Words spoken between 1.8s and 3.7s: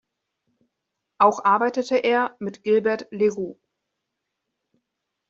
er mit Gilbert Leroux.